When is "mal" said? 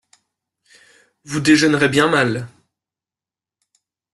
2.07-2.47